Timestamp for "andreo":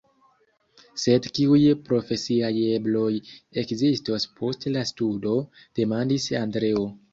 6.45-6.87